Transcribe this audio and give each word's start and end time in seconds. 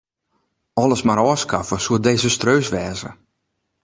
Alles 0.83 1.01
mar 1.07 1.21
ôfskaffe 1.31 1.77
soe 1.85 2.03
desastreus 2.05 2.67
wêze. 2.73 3.09